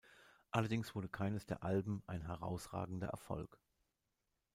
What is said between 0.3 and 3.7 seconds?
Allerdings wurde keines der Alben ein herausragender Erfolg.